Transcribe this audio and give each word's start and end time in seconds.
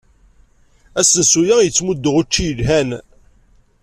Asensu-a 0.99 1.55
yettmuddu 1.65 2.11
učči 2.19 2.43
yelhan. 2.47 2.89